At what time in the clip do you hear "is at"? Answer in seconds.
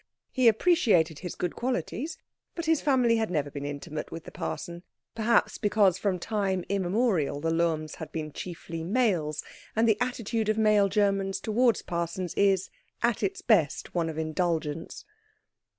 12.33-13.21